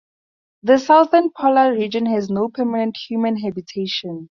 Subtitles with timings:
[0.63, 4.29] The southern polar region has no permanent human habitation.